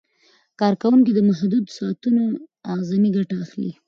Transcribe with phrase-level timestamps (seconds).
[0.59, 2.23] کارکوونکي د محدودو ساعتونو
[2.73, 3.71] اعظمي ګټه اخلي.